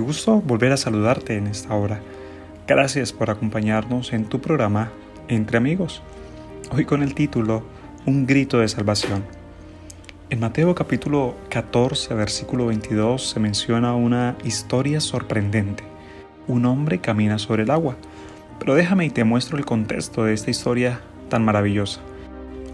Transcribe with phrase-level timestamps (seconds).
[0.00, 2.00] gusto volver a saludarte en esta hora.
[2.66, 4.90] Gracias por acompañarnos en tu programa
[5.28, 6.02] Entre Amigos,
[6.70, 7.62] hoy con el título
[8.06, 9.24] Un grito de salvación.
[10.30, 15.84] En Mateo capítulo 14, versículo 22 se menciona una historia sorprendente.
[16.48, 17.96] Un hombre camina sobre el agua.
[18.58, 22.00] Pero déjame y te muestro el contexto de esta historia tan maravillosa.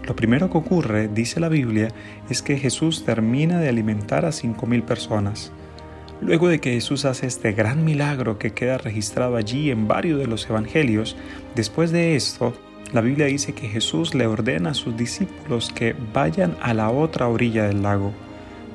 [0.07, 1.89] Lo primero que ocurre, dice la Biblia,
[2.29, 5.51] es que Jesús termina de alimentar a cinco mil personas.
[6.21, 10.27] Luego de que Jesús hace este gran milagro que queda registrado allí en varios de
[10.27, 11.17] los evangelios,
[11.55, 12.53] después de esto,
[12.93, 17.27] la Biblia dice que Jesús le ordena a sus discípulos que vayan a la otra
[17.27, 18.11] orilla del lago.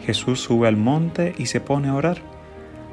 [0.04, 2.18] Jesús sube al monte y se pone a orar.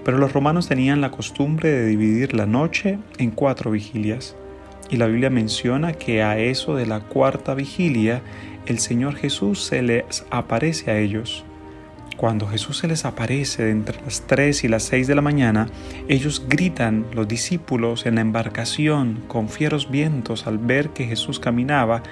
[0.06, 4.36] Pero los romanos tenían la costumbre de dividir la noche en cuatro vigilias.
[4.90, 8.22] Y la Biblia menciona que a eso de la cuarta vigilia,
[8.68, 11.44] el Señor Jesús se les aparece a ellos.
[12.18, 15.68] Cuando Jesús se les aparece entre las 3 y las 6 de la mañana,
[16.08, 22.04] ellos gritan, los discípulos, en la embarcación con fieros vientos al ver que Jesús caminaba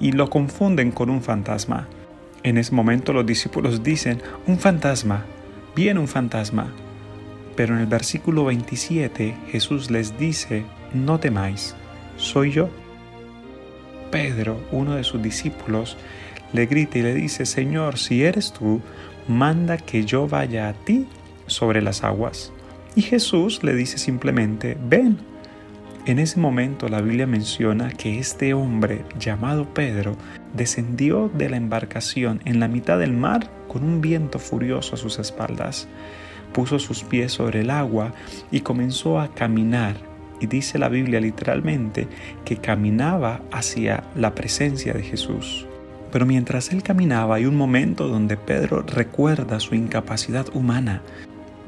[0.00, 1.88] y lo confunden con un fantasma.
[2.42, 5.26] En ese momento los discípulos dicen, un fantasma,
[5.76, 6.72] viene un fantasma.
[7.54, 11.76] Pero en el versículo 27 Jesús les dice, no temáis,
[12.16, 12.70] soy yo.
[14.10, 15.98] Pedro, uno de sus discípulos,
[16.52, 18.80] le grita y le dice, Señor, si eres tú,
[19.28, 21.06] manda que yo vaya a ti
[21.46, 22.52] sobre las aguas.
[22.94, 25.18] Y Jesús le dice simplemente, ven.
[26.06, 30.16] En ese momento la Biblia menciona que este hombre llamado Pedro
[30.54, 35.18] descendió de la embarcación en la mitad del mar con un viento furioso a sus
[35.18, 35.88] espaldas.
[36.52, 38.12] Puso sus pies sobre el agua
[38.50, 39.94] y comenzó a caminar.
[40.40, 42.08] Y dice la Biblia literalmente
[42.44, 45.66] que caminaba hacia la presencia de Jesús.
[46.12, 51.02] Pero mientras él caminaba hay un momento donde Pedro recuerda su incapacidad humana.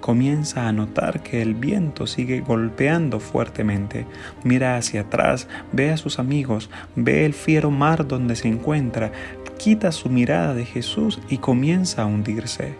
[0.01, 4.05] Comienza a notar que el viento sigue golpeando fuertemente.
[4.43, 9.13] Mira hacia atrás, ve a sus amigos, ve el fiero mar donde se encuentra,
[9.59, 12.75] quita su mirada de Jesús y comienza a hundirse.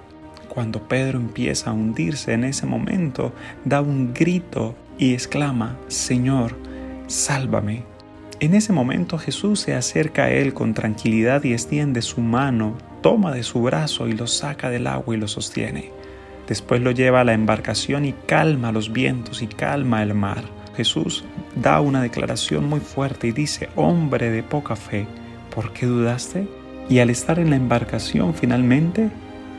[0.49, 3.33] Cuando Pedro empieza a hundirse en ese momento,
[3.65, 6.57] da un grito y exclama, Señor,
[7.07, 7.92] sálvame.
[8.43, 13.31] En ese momento Jesús se acerca a él con tranquilidad y extiende su mano, toma
[13.33, 15.93] de su brazo y lo saca del agua y lo sostiene.
[16.49, 20.43] Después lo lleva a la embarcación y calma los vientos y calma el mar.
[20.77, 25.07] Jesús da una declaración muy fuerte y dice, hombre de poca fe,
[25.55, 26.49] ¿por qué dudaste?
[26.89, 29.09] Y al estar en la embarcación finalmente,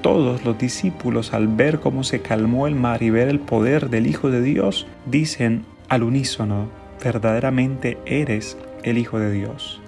[0.02, 4.08] todos los discípulos al ver cómo se calmó el mar y ver el poder del
[4.08, 6.68] Hijo de Dios, dicen al unísono,
[7.02, 9.80] verdaderamente eres el Hijo de Dios.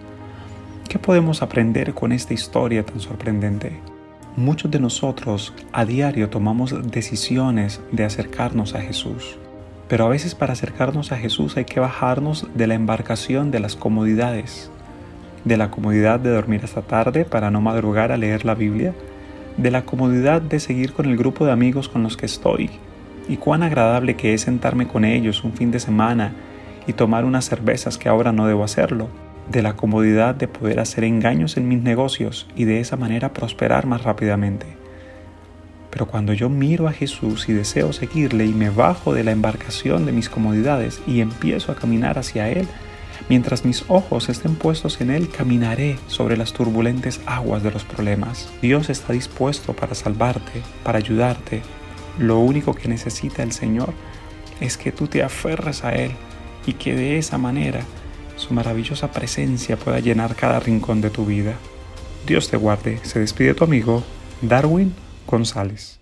[0.89, 3.79] ¿Qué podemos aprender con esta historia tan sorprendente?
[4.37, 9.37] Muchos de nosotros a diario tomamos decisiones de acercarnos a Jesús,
[9.87, 13.75] pero a veces para acercarnos a Jesús hay que bajarnos de la embarcación de las
[13.75, 14.69] comodidades,
[15.43, 18.93] de la comodidad de dormir hasta tarde para no madrugar a leer la Biblia,
[19.57, 22.69] de la comodidad de seguir con el grupo de amigos con los que estoy,
[23.27, 26.33] y cuán agradable que es sentarme con ellos un fin de semana
[26.87, 29.09] y tomar unas cervezas que ahora no debo hacerlo,
[29.49, 33.85] de la comodidad de poder hacer engaños en mis negocios y de esa manera prosperar
[33.85, 34.65] más rápidamente.
[35.91, 40.05] Pero cuando yo miro a Jesús y deseo seguirle y me bajo de la embarcación
[40.05, 42.67] de mis comodidades y empiezo a caminar hacia Él,
[43.29, 48.49] mientras mis ojos estén puestos en Él, caminaré sobre las turbulentes aguas de los problemas.
[48.61, 51.61] Dios está dispuesto para salvarte, para ayudarte.
[52.19, 53.93] Lo único que necesita el Señor
[54.59, 56.11] es que tú te aferres a Él
[56.65, 57.81] y que de esa manera
[58.35, 61.55] su maravillosa presencia pueda llenar cada rincón de tu vida.
[62.25, 62.99] Dios te guarde.
[63.03, 64.03] Se despide tu amigo
[64.41, 64.93] Darwin
[65.27, 65.99] González.